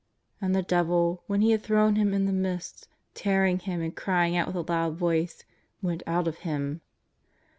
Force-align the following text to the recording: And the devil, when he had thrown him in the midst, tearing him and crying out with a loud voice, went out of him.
And 0.41 0.55
the 0.55 0.63
devil, 0.63 1.21
when 1.27 1.41
he 1.41 1.51
had 1.51 1.61
thrown 1.61 1.95
him 1.95 2.11
in 2.11 2.25
the 2.25 2.33
midst, 2.33 2.87
tearing 3.13 3.59
him 3.59 3.81
and 3.81 3.95
crying 3.95 4.35
out 4.35 4.47
with 4.47 4.55
a 4.55 4.61
loud 4.63 4.95
voice, 4.95 5.43
went 5.79 6.01
out 6.07 6.27
of 6.27 6.39
him. 6.39 6.81